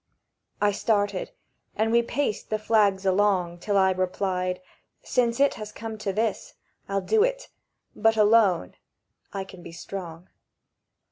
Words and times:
I 0.59 0.71
started, 0.71 1.29
and 1.75 1.91
we 1.91 2.01
paced 2.01 2.49
the 2.49 2.57
flags 2.57 3.05
along 3.05 3.59
Till 3.59 3.77
I 3.77 3.91
replied: 3.91 4.59
"Since 5.03 5.39
it 5.39 5.53
has 5.53 5.71
come 5.71 5.99
to 5.99 6.11
this 6.11 6.55
I'll 6.89 7.01
do 7.01 7.21
it! 7.21 7.49
But 7.95 8.17
alone. 8.17 8.77
I 9.31 9.43
can 9.43 9.61
be 9.61 9.71
strong." 9.71 10.29